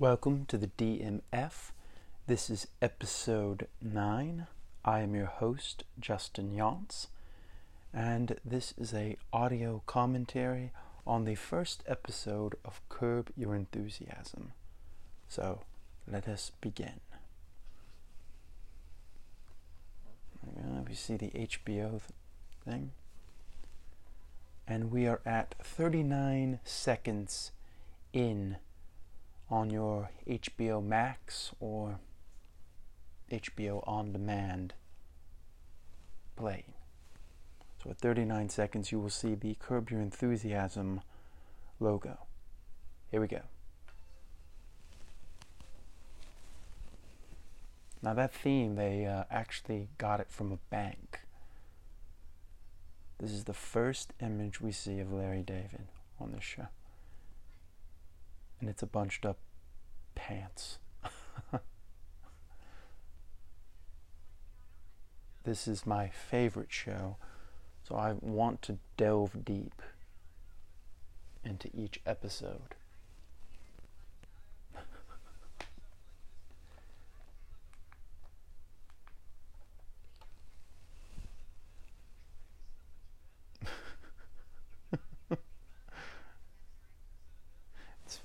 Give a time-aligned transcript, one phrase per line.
[0.00, 1.72] Welcome to the DMF.
[2.28, 4.46] This is episode 9.
[4.84, 7.08] I am your host, Justin Younts,
[7.92, 10.70] and this is a audio commentary
[11.04, 14.52] on the first episode of Curb Your Enthusiasm.
[15.28, 15.62] So,
[16.06, 17.00] let us begin.
[20.88, 22.00] We see the HBO
[22.64, 22.92] thing.
[24.64, 27.50] And we are at 39 seconds
[28.12, 28.58] in
[29.50, 31.98] on your HBO Max or
[33.30, 34.74] HBO On Demand
[36.36, 36.64] play.
[37.82, 41.00] So at 39 seconds, you will see the Curb Your Enthusiasm
[41.80, 42.18] logo.
[43.10, 43.42] Here we go.
[48.02, 51.20] Now, that theme, they uh, actually got it from a bank.
[53.18, 55.88] This is the first image we see of Larry David
[56.20, 56.68] on this show
[58.60, 59.38] and it's a bunched up
[60.14, 60.78] pants.
[65.44, 67.16] this is my favorite show,
[67.86, 69.82] so I want to delve deep
[71.44, 72.74] into each episode.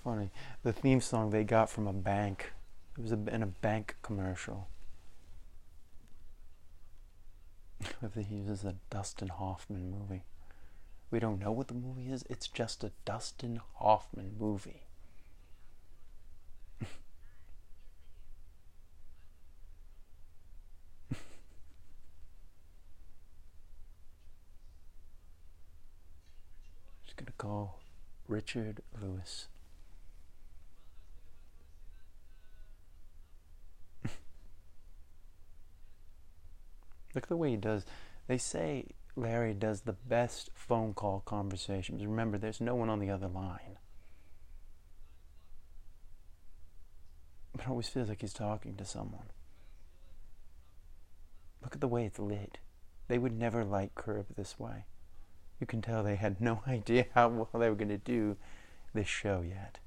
[0.04, 0.32] Funny.
[0.64, 2.52] The theme song they got from a bank.
[2.98, 4.68] It was a, in a bank commercial.
[8.02, 10.24] if he uses a Dustin Hoffman movie.
[11.12, 12.24] We don't know what the movie is.
[12.30, 14.88] It's just a Dustin Hoffman movie.
[16.82, 16.88] I'm
[27.06, 27.80] just gonna call
[28.28, 29.48] Richard Lewis.
[37.14, 37.86] Look at the way he does.
[38.28, 42.06] They say Larry does the best phone call conversations.
[42.06, 43.78] Remember, there's no one on the other line.
[47.52, 49.30] But it always feels like he's talking to someone.
[51.62, 52.58] Look at the way it's lit.
[53.08, 54.86] They would never light Curb this way.
[55.60, 58.38] You can tell they had no idea how well they were going to do
[58.94, 59.80] this show yet.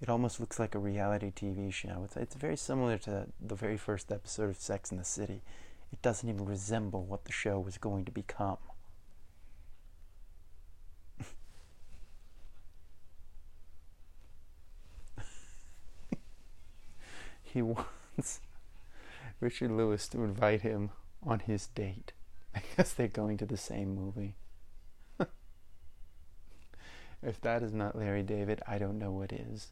[0.00, 2.02] It almost looks like a reality TV show.
[2.04, 5.42] It's, it's very similar to the very first episode of Sex in the City
[5.92, 8.58] it doesn't even resemble what the show was going to become.
[17.42, 18.40] he wants
[19.40, 20.90] Richard Lewis to invite him
[21.22, 22.12] on his date.
[22.54, 24.34] I guess they're going to the same movie.
[27.22, 29.68] if that is not Larry David, I don't know what is.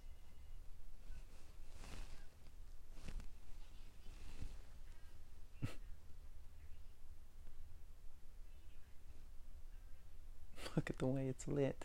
[10.83, 11.85] Look at the way it's lit.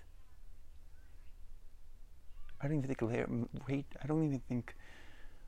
[2.59, 3.27] I don't even think Larry,
[3.69, 4.75] wait, I don't even think,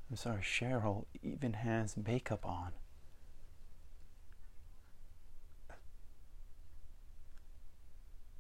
[0.08, 2.74] I'm sorry, Cheryl even has makeup on.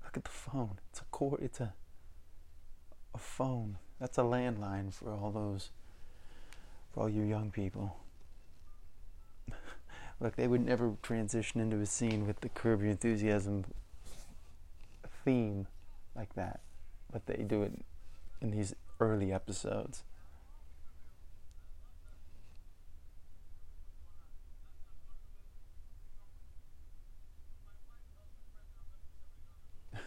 [0.03, 0.77] Look at the phone.
[0.91, 1.73] It's a cord, it's a,
[3.15, 3.79] a phone.
[3.99, 5.71] That's a landline for all those,
[6.93, 7.97] for all you young people.
[10.19, 13.65] Look, they would never transition into a scene with the Curb Your Enthusiasm
[15.23, 15.67] theme
[16.15, 16.61] like that,
[17.11, 17.73] but they do it
[18.41, 20.03] in these early episodes.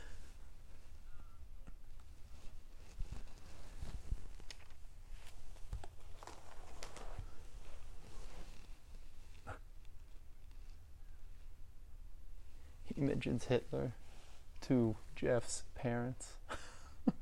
[12.94, 13.92] he mentions Hitler
[14.72, 16.33] to Jeff's parents.
[17.06, 17.12] I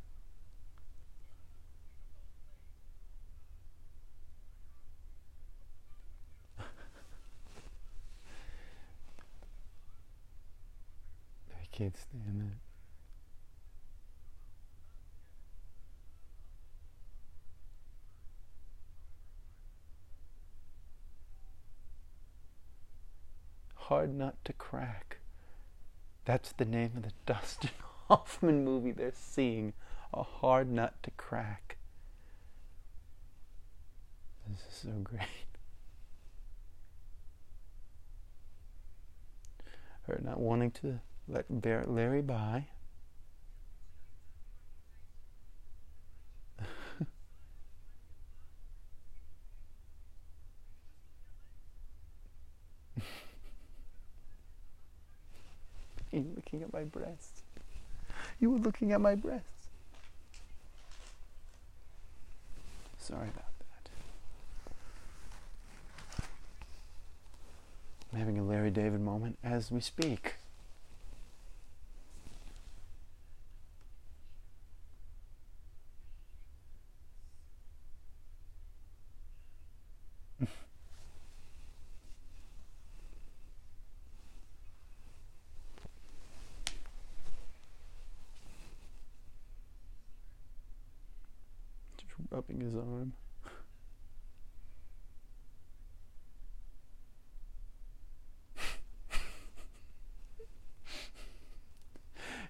[11.73, 12.59] can't stand that.
[23.75, 25.20] Hard nut to crack.
[26.31, 27.71] That's the name of the Dustin
[28.09, 29.73] Hoffman movie they're seeing.
[30.15, 31.77] A hard nut to crack.
[34.49, 35.23] This is so great.
[40.03, 42.69] Her not wanting to let Larry by.
[56.13, 57.43] You looking at my breasts.
[58.39, 59.69] You were looking at my breasts.
[62.99, 63.91] Sorry about that.
[68.13, 70.35] I'm having a Larry David moment as we speak.
[91.99, 93.13] Just rubbing his arm.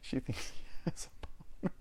[0.02, 1.10] she thinks he has a
[1.62, 1.74] boner.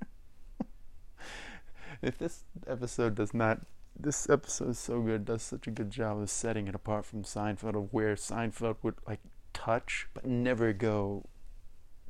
[2.01, 3.59] if this episode does not
[3.99, 7.23] this episode is so good, does such a good job of setting it apart from
[7.23, 9.19] Seinfeld of where Seinfeld would like
[9.51, 11.25] touch but never go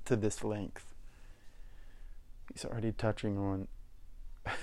[0.06, 0.94] to this length.
[2.54, 3.68] He's already touching on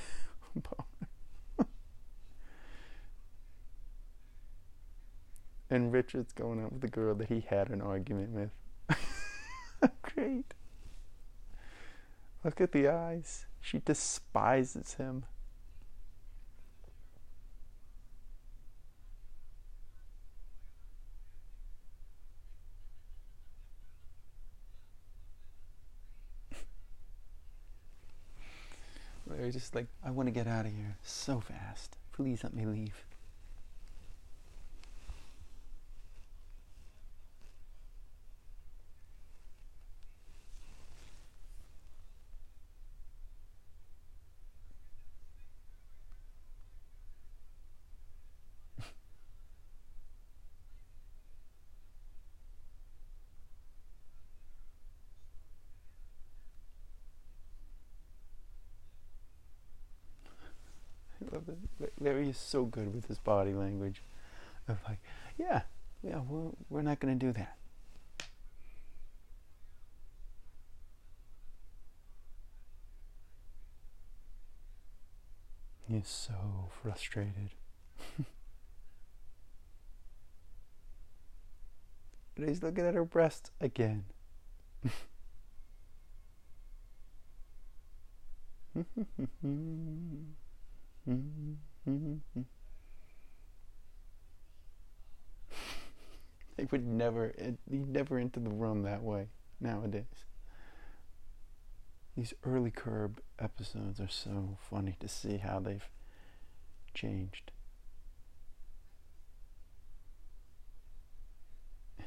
[5.76, 8.50] and Richard's going out with the girl that he had an argument with.
[10.02, 10.54] Great.
[12.42, 13.44] Look at the eyes.
[13.60, 15.24] She despises him.
[29.26, 31.96] They're just like, I want to get out of here so fast.
[32.12, 32.94] Please let me leave.
[61.20, 61.48] I love
[62.26, 62.30] it.
[62.30, 64.02] Is so good with his body language.
[64.68, 64.98] Of like,
[65.38, 65.62] yeah,
[66.02, 67.56] yeah, we're, we're not going to do that.
[75.88, 77.50] He's so frustrated.
[82.34, 84.04] but he's looking at her breast again.
[96.56, 99.28] they would never, eh, he never enter the room that way
[99.60, 100.24] nowadays.
[102.16, 105.88] These early Curb episodes are so funny to see how they've
[106.94, 107.52] changed.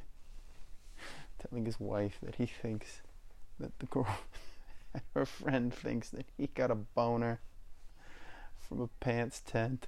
[1.39, 3.01] Telling his wife that he thinks
[3.59, 4.17] that the girl,
[5.13, 7.39] her friend thinks that he got a boner
[8.69, 9.88] from a pants tent.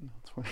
[0.00, 0.48] That's funny.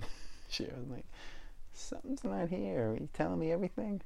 [0.48, 1.04] she was like,
[1.72, 2.90] something's not here.
[2.92, 4.02] Are you telling me everything?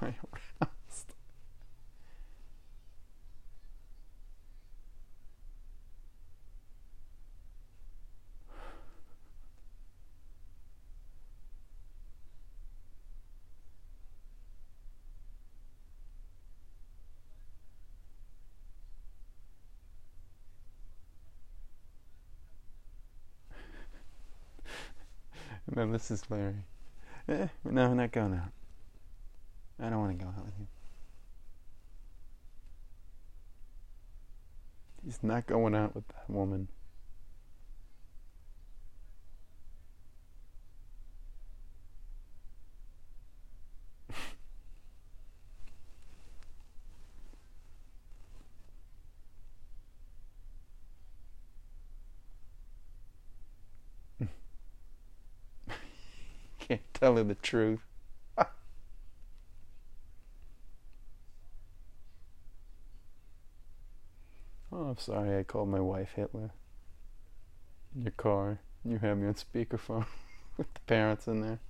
[0.00, 0.14] My
[0.60, 1.14] aroused.
[25.74, 26.54] Then this is Larry.
[27.28, 28.52] Eh, no, we're not going out.
[29.80, 30.66] I don't want to go out with you.
[35.04, 36.68] He's not going out with that woman.
[57.04, 57.80] Can't tell her the truth.
[64.72, 66.50] Oh, I'm sorry I called my wife Hitler.
[67.94, 68.58] in your car.
[68.84, 70.06] You have me on speakerphone
[70.56, 71.60] with the parents in there.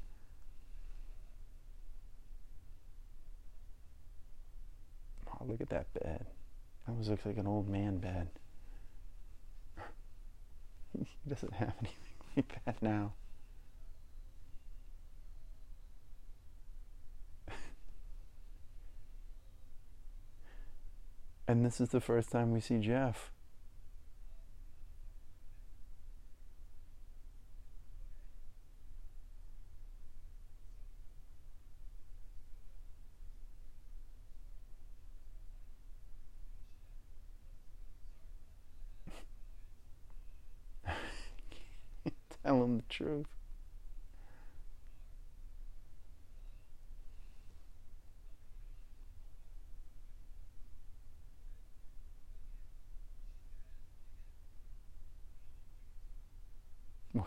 [5.28, 6.24] Oh, look at that bed.
[6.86, 8.28] That almost looks like an old man bed.
[10.96, 11.98] he doesn't have anything
[12.36, 13.12] like that now.
[21.46, 23.30] And this is the first time we see Jeff.
[42.44, 43.43] Tell him the truth.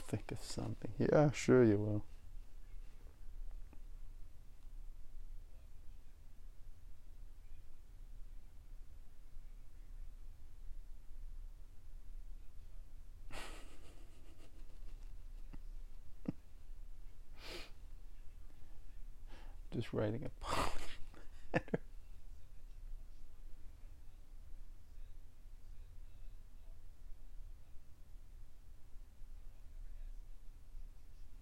[0.08, 0.92] Think of something.
[0.98, 2.04] Yeah, sure you will.
[19.74, 20.72] Just writing a apology
[21.54, 21.80] letter.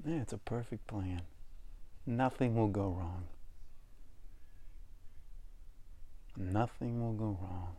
[0.06, 1.22] Yeah, it's a perfect plan.
[2.08, 3.26] Nothing will go wrong.
[6.36, 7.76] Nothing will go wrong.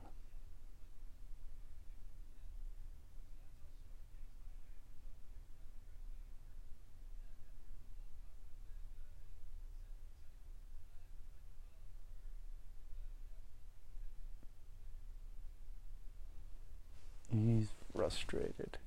[17.28, 18.78] He's frustrated.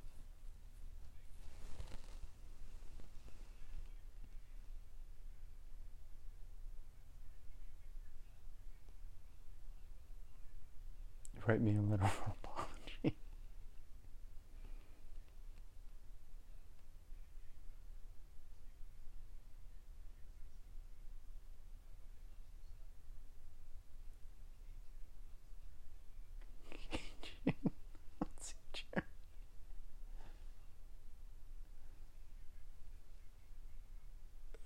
[11.49, 13.15] Write me a letter of apology.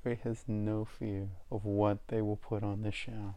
[0.25, 3.35] Has no fear of what they will put on the show.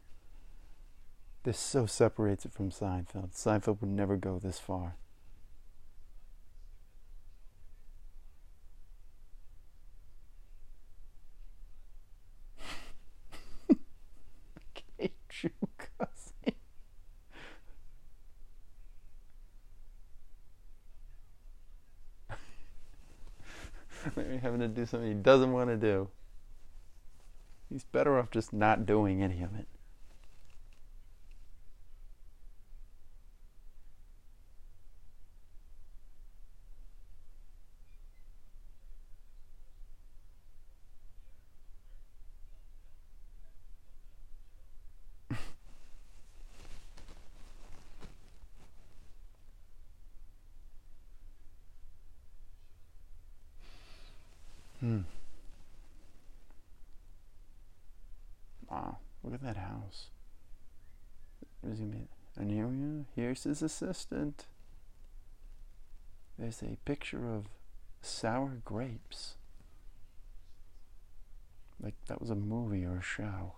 [1.47, 3.31] This so separates it from Seinfeld.
[3.33, 4.97] Seinfeld would never go this far.
[13.71, 16.57] okay, true cousin.
[24.17, 26.09] Maybe having to do something he doesn't want to do.
[27.71, 29.69] He's better off just not doing any of it.
[54.87, 55.01] Hmm.
[58.71, 60.07] Wow, look at that house.
[61.63, 63.07] There's gonna be an.
[63.15, 64.47] Here's his assistant.
[66.39, 67.47] There's a picture of
[68.03, 69.35] sour grapes.
[71.81, 73.55] Like that was a movie or a show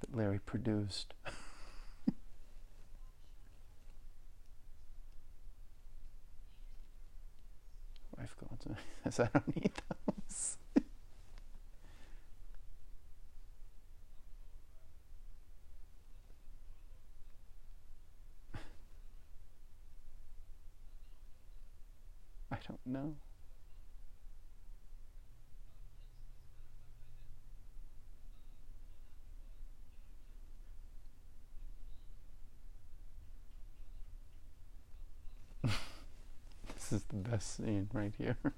[0.00, 1.14] that Larry produced.
[8.38, 8.74] Calls me
[9.04, 9.72] says I don't need
[10.06, 10.56] those.
[22.96, 23.00] I
[36.74, 38.36] this is the best scene right here.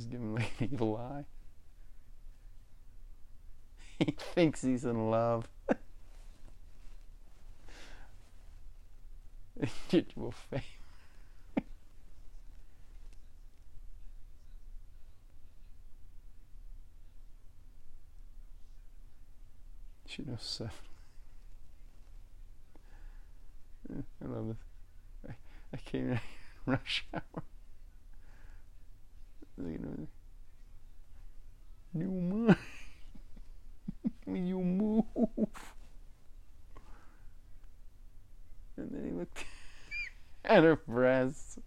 [0.00, 1.24] is giving me an evil eye.
[3.98, 5.46] He thinks he's in love.
[9.90, 10.64] Did you a favor?
[20.06, 20.72] She knows seven.
[24.24, 24.56] I love this.
[25.28, 25.34] I,
[25.74, 26.20] I came in
[26.66, 27.42] rush hour.
[31.92, 32.56] You move.
[34.26, 35.04] you move.
[38.76, 39.44] And then he looked
[40.44, 41.58] at her breasts.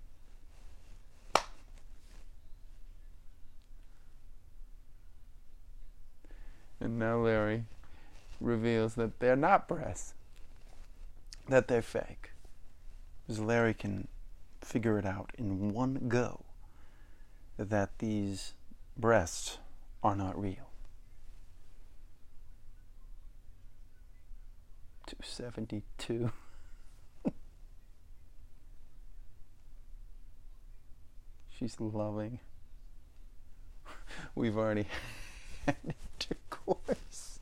[6.79, 7.65] And now Larry
[8.41, 10.13] reveals that they're not breasts,
[11.47, 12.31] that they're fake.
[13.25, 14.07] Because Larry can
[14.61, 16.43] figure it out in one go
[17.57, 18.53] that these
[18.97, 19.57] breasts
[20.03, 20.69] are not real.
[25.07, 26.31] 272.
[31.49, 32.39] She's loving.
[34.35, 34.87] We've already
[35.65, 35.75] had
[36.19, 37.39] intercourse.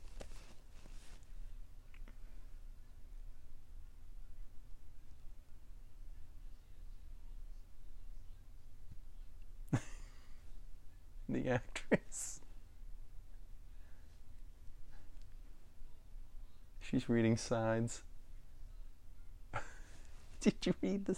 [11.32, 12.40] the actress.
[17.08, 18.02] Reading sides.
[20.40, 21.14] Did you read the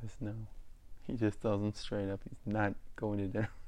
[0.00, 0.59] says no.
[1.06, 3.50] He just tells him straight up he's not going to dinner.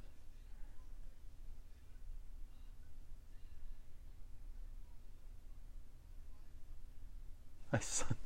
[7.72, 8.16] I sundown.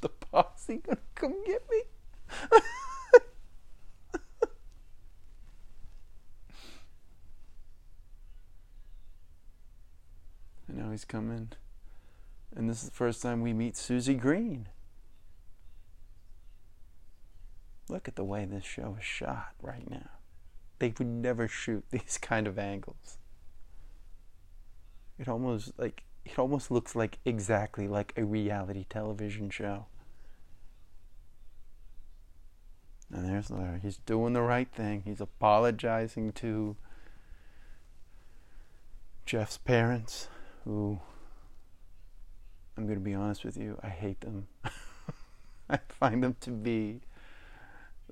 [0.00, 1.82] the posse gonna come get me?
[11.08, 11.52] He's coming.
[12.54, 14.68] And this is the first time we meet Susie Green.
[17.88, 20.10] Look at the way this show is shot right now.
[20.78, 23.18] They would never shoot these kind of angles.
[25.18, 29.86] It almost like it almost looks like exactly like a reality television show.
[33.10, 33.80] And there's Larry.
[33.80, 35.02] He's doing the right thing.
[35.04, 36.76] He's apologizing to
[39.24, 40.28] Jeff's parents,
[40.64, 40.98] who
[42.76, 44.46] I'm going to be honest with you, I hate them.
[45.70, 47.00] I find them to be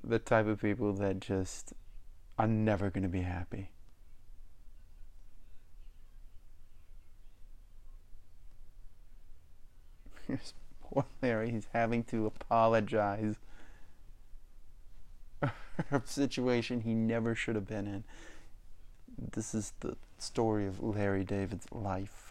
[0.02, 1.72] the type of people that just
[2.38, 3.70] are never going to be happy.
[10.26, 11.52] Here's poor Larry.
[11.52, 13.36] He's having to apologize
[15.40, 15.52] for
[15.90, 18.04] a situation he never should have been in.
[19.16, 22.25] This is the story of Larry David's life.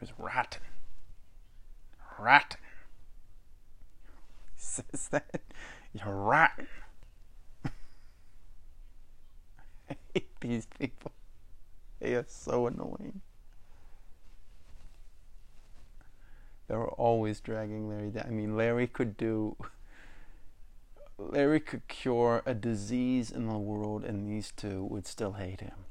[0.00, 0.62] Was rotten.
[2.18, 2.60] Rotten.
[4.54, 5.42] He says that.
[5.92, 6.66] You're rotten.
[9.90, 11.12] I hate these people.
[12.00, 13.20] They are so annoying.
[16.70, 18.26] They were always dragging Larry down.
[18.28, 19.56] I mean, Larry could do.
[21.18, 25.84] Larry could cure a disease in the world, and these two would still hate him.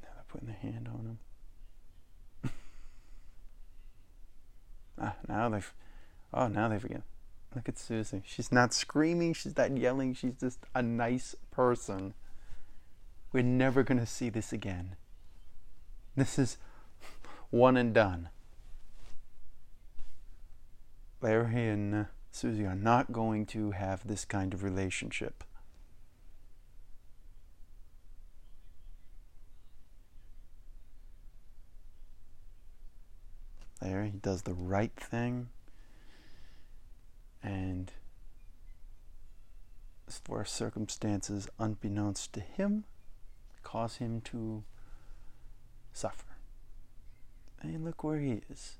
[0.00, 1.18] Now they're putting their hand on
[2.42, 2.50] him.
[5.00, 5.72] ah, now they've.
[6.32, 7.02] Oh, now they forget.
[7.54, 8.22] Look at Susie.
[8.26, 9.34] She's not screaming.
[9.34, 10.14] She's not yelling.
[10.14, 12.14] She's just a nice person.
[13.32, 14.96] We're never going to see this again.
[16.16, 16.58] This is
[17.50, 18.30] one and done.
[21.20, 25.44] Larry and Susie are not going to have this kind of relationship.
[33.84, 35.48] Larry he does the right thing
[37.42, 37.92] and
[40.08, 42.84] for circumstances unbeknownst to him
[43.62, 44.62] cause him to
[45.92, 46.36] suffer.
[47.60, 48.76] And look where he is.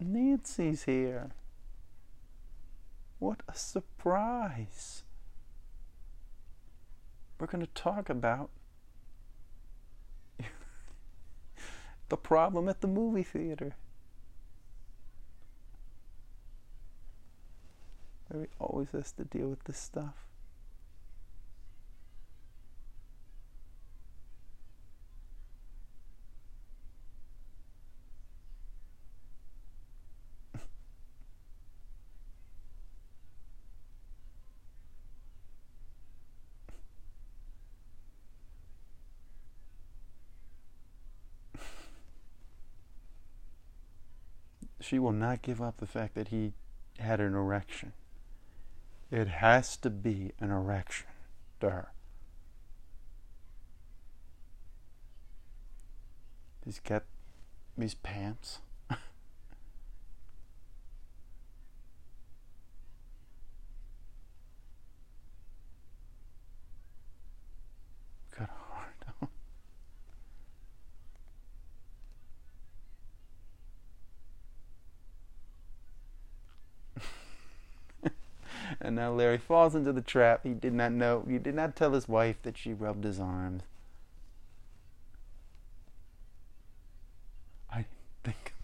[0.00, 1.30] Nancy's here.
[3.18, 5.04] What a surprise.
[7.38, 8.50] We're going to talk about
[12.08, 13.76] the problem at the movie theater.
[18.30, 20.25] Larry always has to deal with this stuff.
[44.86, 46.52] She will not give up the fact that he
[46.98, 47.92] had an erection.
[49.10, 51.08] It has to be an erection
[51.60, 51.92] to her.
[56.64, 57.02] He's got
[57.76, 58.60] these pants.
[58.90, 59.00] got
[68.40, 68.96] a heart.
[78.80, 80.40] And now Larry falls into the trap.
[80.42, 83.62] He did not know, he did not tell his wife that she rubbed his arms.
[87.72, 87.84] I
[88.22, 88.54] think.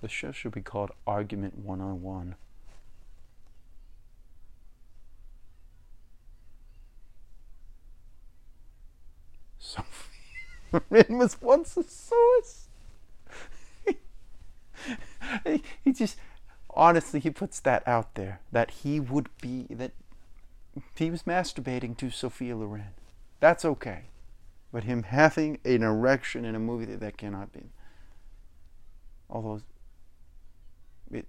[0.00, 2.34] The show should be called Argument 101.
[11.08, 12.68] Was once a source.
[15.44, 16.16] he, he just
[16.70, 19.92] honestly he puts that out there that he would be that
[20.94, 22.94] he was masturbating to Sophia Loren.
[23.40, 24.04] That's okay.
[24.72, 27.70] But him having an erection in a movie that, that cannot be.
[29.28, 29.62] Although
[31.10, 31.26] it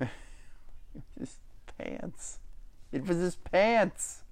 [1.18, 1.38] his
[1.78, 2.40] pants.
[2.90, 4.23] It was his pants.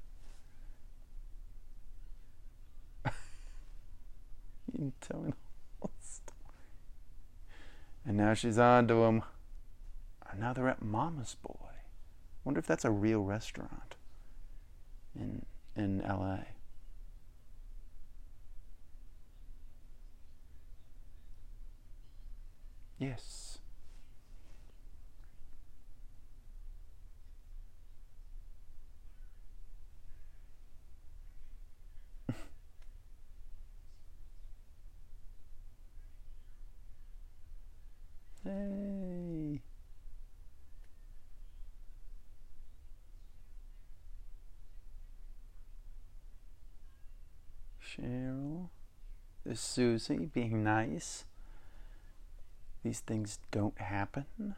[4.72, 5.32] Story.
[8.04, 9.22] And now she's on to him.
[10.30, 11.68] And now they're at Mama's Boy.
[12.44, 13.94] Wonder if that's a real restaurant
[15.14, 15.44] in
[15.76, 16.38] in LA.
[22.98, 23.51] Yes.
[47.92, 48.68] Cheryl.
[49.44, 51.24] There's Susie being nice.
[52.82, 54.54] These things don't happen.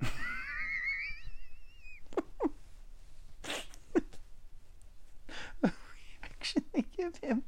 [6.72, 7.42] they give him.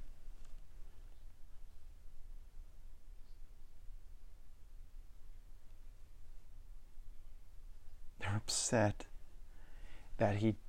[8.21, 9.02] They're upset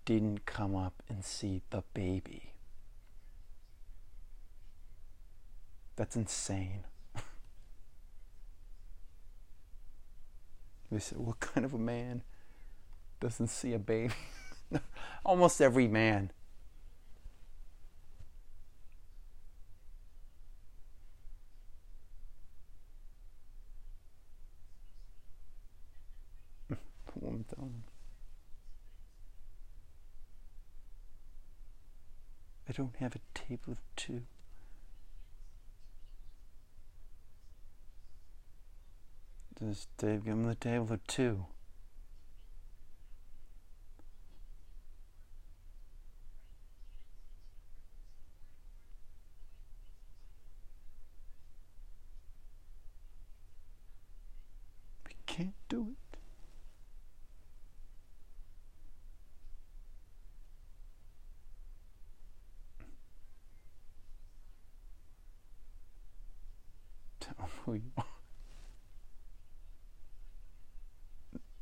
[0.05, 2.53] didn't come up and see the baby.
[5.95, 6.85] That's insane.
[10.91, 12.23] they said, What kind of a man
[13.19, 14.13] doesn't see a baby?
[15.25, 16.31] Almost every man.
[26.69, 26.77] The
[27.19, 27.83] woman telling him.
[32.73, 34.23] I don't have a table of two.
[39.59, 41.45] Does Dave give him the table of two?
[55.05, 56.17] We can't do it.
[67.19, 68.05] Tell him who you are.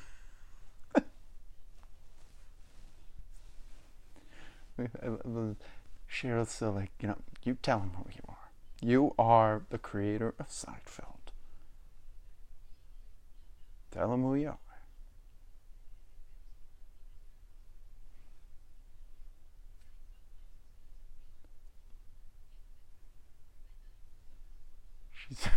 [6.11, 8.51] Cheryl's still like, you know, you tell him who you are.
[8.81, 11.31] You are the creator of Seinfeld.
[13.91, 14.59] Tell him who you are.
[25.29, 25.53] She says,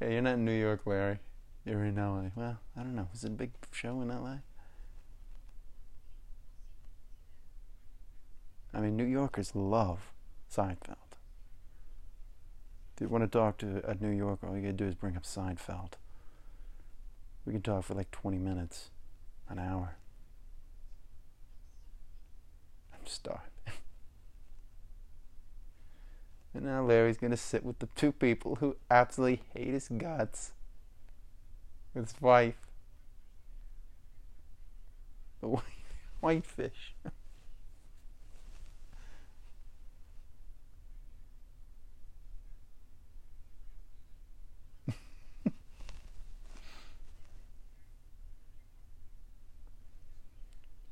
[0.00, 1.18] hey, you're not in New York, Larry.
[1.64, 2.30] You're in LA.
[2.34, 3.08] Well, I don't know.
[3.14, 4.36] Is it a big show in LA?
[8.74, 10.12] I mean, New Yorkers love
[10.52, 10.96] Seinfeld.
[12.94, 15.16] If you want to talk to a New Yorker, all you gotta do is bring
[15.16, 15.92] up Seinfeld.
[17.46, 18.90] We can talk for like 20 minutes,
[19.48, 19.96] an hour.
[22.92, 23.53] I'm starving.
[26.54, 30.52] And now Larry's gonna sit with the two people who absolutely hate his guts
[31.94, 32.56] his wife.
[35.40, 35.62] The white,
[36.20, 36.94] white fish.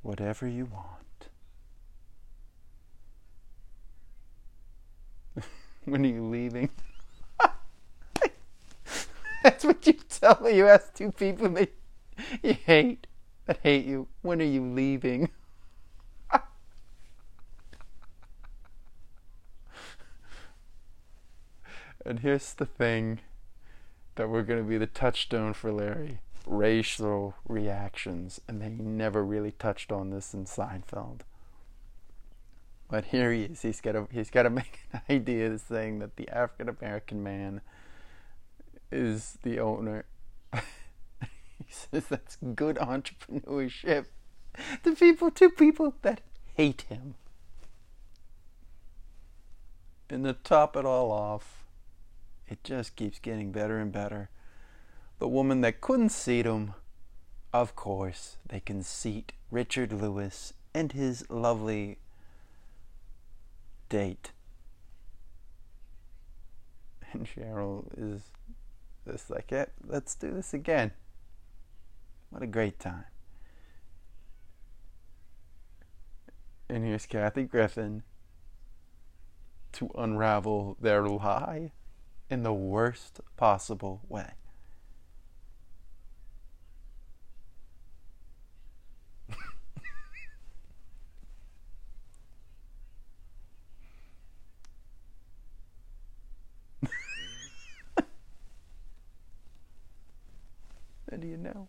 [0.02, 1.01] whatever you want.
[5.86, 6.70] when are you leaving?
[9.42, 10.56] That's what you tell me.
[10.56, 11.72] You ask two people that
[12.42, 13.08] you hate,
[13.46, 14.06] that hate you.
[14.22, 15.30] When are you leaving?
[22.06, 23.18] and here's the thing
[24.14, 29.52] that we're going to be the touchstone for Larry racial reactions, and they never really
[29.52, 31.20] touched on this in Seinfeld.
[32.92, 33.62] But here he is.
[33.62, 37.62] He's got to he's got to make an idea saying that the African American man
[38.90, 40.04] is the owner.
[40.52, 40.60] he
[41.70, 44.08] says that's good entrepreneurship.
[44.82, 46.20] The people, two people that
[46.54, 47.14] hate him.
[50.10, 51.64] And to top it all off,
[52.46, 54.28] it just keeps getting better and better
[55.22, 56.74] the woman that couldn't seat him,
[57.52, 61.98] of course, they can seat Richard Lewis and his lovely
[63.92, 64.32] date.
[67.12, 68.22] And Cheryl is
[69.06, 70.92] just like, yeah, let's do this again.
[72.30, 73.04] What a great time.
[76.70, 78.02] And here's Kathy Griffin
[79.72, 81.72] to unravel their lie
[82.30, 84.30] in the worst possible way.
[101.22, 101.68] do you know?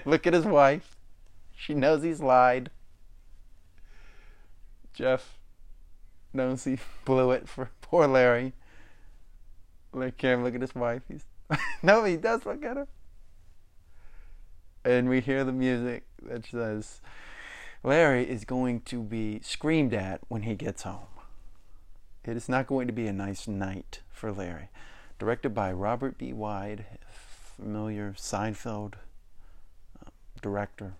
[0.04, 0.96] Look at his wife.
[1.56, 2.70] She knows he's lied.
[4.92, 5.38] Jeff
[6.32, 8.52] knows he blew it for poor Larry.
[9.92, 11.02] Look at him, look at his wife.
[11.08, 11.24] He's
[11.82, 12.88] no, he does look at her.
[14.84, 17.00] And we hear the music that says,
[17.82, 21.06] Larry is going to be screamed at when he gets home.
[22.24, 24.68] It is not going to be a nice night for Larry.
[25.18, 26.32] Directed by Robert B.
[26.32, 26.84] Weide,
[27.56, 28.94] familiar Seinfeld
[30.44, 30.92] director.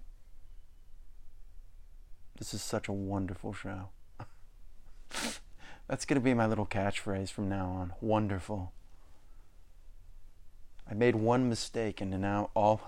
[2.38, 3.90] This is such a wonderful show.
[5.86, 7.92] That's going to be my little catchphrase from now on.
[8.00, 8.72] Wonderful.
[10.90, 12.80] I made one mistake, and now all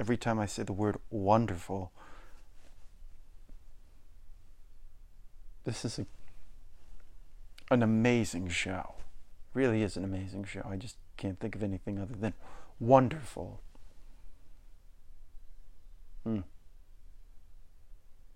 [0.00, 1.92] every time I say the word wonderful,
[5.66, 6.06] This is a,
[7.72, 8.94] an amazing show.
[9.52, 10.64] Really is an amazing show.
[10.64, 12.34] I just can't think of anything other than
[12.78, 13.60] wonderful.
[16.26, 16.40] Hmm.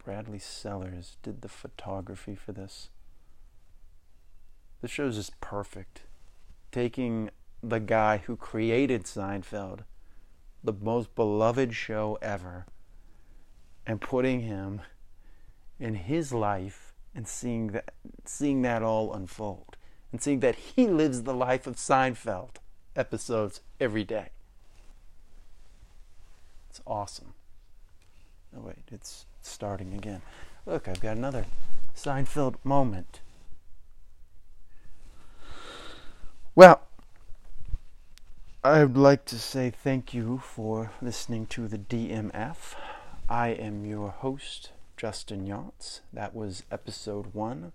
[0.05, 2.89] Bradley Sellers did the photography for this.
[4.81, 6.03] The show's just perfect.
[6.71, 9.81] Taking the guy who created Seinfeld,
[10.63, 12.67] the most beloved show ever,
[13.85, 14.83] and putting him
[15.81, 17.93] in his life and seeing that
[18.25, 19.77] seeing that all unfold
[20.13, 22.59] and seeing that he lives the life of Seinfeld
[22.95, 24.29] episodes every day.
[26.69, 27.35] It's awesome.
[28.57, 30.23] Oh wait, it's starting again.
[30.67, 31.47] Look, I've got another
[31.97, 33.21] Seinfeld moment.
[36.55, 36.83] Well,
[38.65, 42.75] I'd like to say thank you for listening to the DMF.
[43.29, 46.01] I am your host, Justin Younts.
[46.13, 47.73] That was episode one,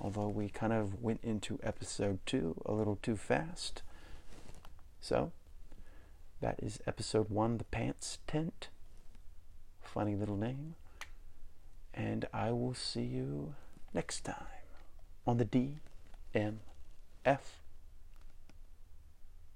[0.00, 3.82] although we kind of went into episode two a little too fast.
[5.00, 5.32] So,
[6.40, 8.68] that is episode one, The Pants Tent.
[9.92, 10.76] Funny little name.
[11.92, 13.54] And I will see you
[13.92, 14.36] next time
[15.26, 16.60] on the DMF.